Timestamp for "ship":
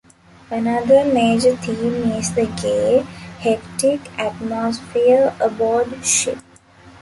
6.03-6.39